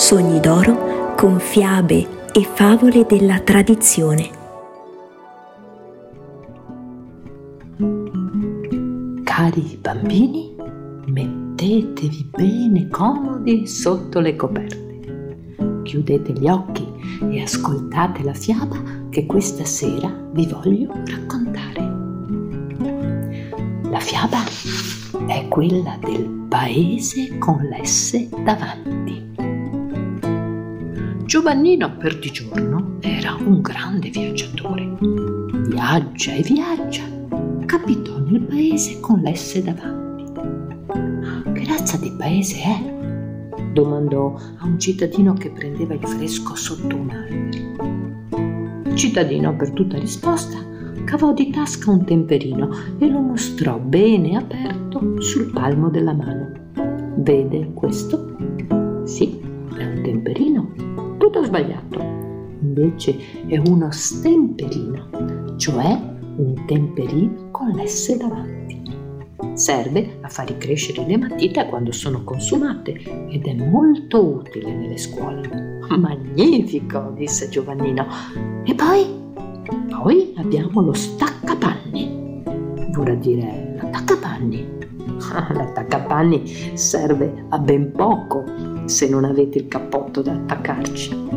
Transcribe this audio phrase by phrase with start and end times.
[0.00, 4.30] Sogni d'oro con fiabe e favole della tradizione.
[9.22, 10.56] Cari bambini,
[11.04, 15.50] mettetevi bene comodi sotto le coperte.
[15.82, 16.88] Chiudete gli occhi
[17.30, 21.80] e ascoltate la fiaba che questa sera vi voglio raccontare.
[23.90, 24.42] La fiaba
[25.26, 29.29] è quella del paese con l'S davanti.
[31.30, 34.96] Giovannino Perdigiorno era un grande viaggiatore.
[35.68, 37.04] Viaggia e viaggia,
[37.66, 40.24] capitò nel paese con l'S davanti.
[41.52, 43.62] Che razza di paese è?
[43.72, 48.90] domandò a un cittadino che prendeva il fresco sotto un albero.
[48.90, 50.58] Il cittadino, per tutta risposta,
[51.04, 56.50] cavò di tasca un temperino e lo mostrò bene aperto sul palmo della mano.
[57.18, 58.34] Vede questo?
[59.04, 59.38] Sì,
[59.76, 60.88] è un temperino
[61.50, 62.00] sbagliato.
[62.62, 65.98] Invece è uno stemperino, cioè
[66.36, 68.58] un temperino con l'S davanti.
[69.54, 72.92] Serve a far crescere le matite quando sono consumate
[73.30, 75.78] ed è molto utile nelle scuole.
[75.98, 78.06] Magnifico, disse Giovannino.
[78.64, 79.18] E poi?
[79.88, 82.42] Poi abbiamo lo staccapanni.
[82.92, 84.78] Vorrà dire l'attaccapanni.
[85.52, 86.42] L'attaccapanni
[86.76, 88.44] serve a ben poco
[88.90, 91.28] se non avete il cappotto da attaccarci.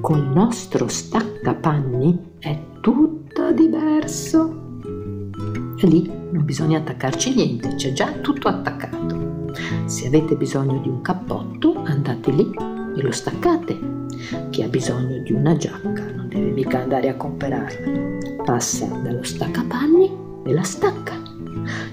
[0.00, 4.60] Col nostro staccapanni è tutto diverso.
[5.80, 9.50] Lì non bisogna attaccarci niente, c'è già tutto attaccato.
[9.86, 12.50] Se avete bisogno di un cappotto, andate lì
[12.96, 13.90] e lo staccate.
[14.50, 18.44] Chi ha bisogno di una giacca non deve mica andare a comprarla.
[18.44, 20.10] Passa dallo staccapanni
[20.44, 21.20] e la stacca.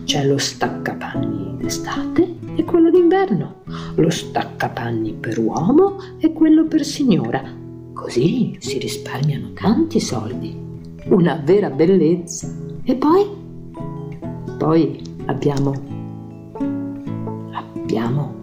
[0.04, 3.62] C'è lo staccapanni d'estate e quello d'inverno,
[3.96, 7.42] lo staccapanni per uomo e quello per signora.
[7.94, 10.54] Così si risparmiano tanti soldi.
[11.06, 12.54] Una vera bellezza.
[12.84, 13.26] E poi?
[14.58, 15.72] Poi abbiamo
[17.54, 18.34] abbiamo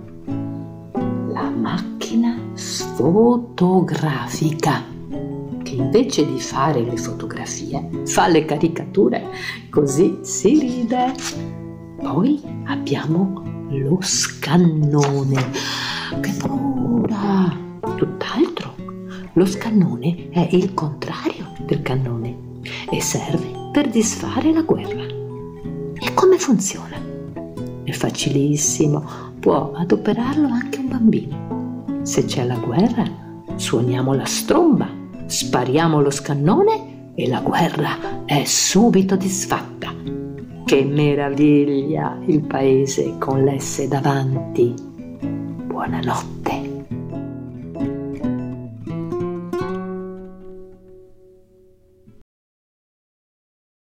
[1.29, 4.83] la macchina sfotografica
[5.63, 9.27] che invece di fare le fotografie fa le caricature,
[9.69, 11.66] così si ride.
[11.97, 15.51] Poi abbiamo lo scannone.
[16.21, 17.57] Che paura!
[17.97, 18.75] Tutt'altro.
[19.33, 22.37] Lo scannone è il contrario del cannone
[22.91, 25.03] e serve per disfare la guerra.
[25.03, 26.97] E come funziona?
[27.83, 29.05] È facilissimo,
[29.41, 32.01] può adoperarlo anche un bambino.
[32.03, 33.05] Se c'è la guerra,
[33.57, 34.89] suoniamo la stromba,
[35.27, 39.93] spariamo lo scannone e la guerra è subito disfatta.
[40.67, 44.75] Che meraviglia il paese con l'S davanti.
[45.65, 46.76] Buonanotte.